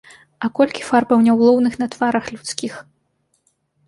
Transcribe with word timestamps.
А 0.45 0.49
колькі 0.59 0.81
фарбаў 0.85 1.19
няўлоўных 1.27 1.73
на 1.81 1.87
тварах 1.97 2.31
людскіх! 2.37 2.73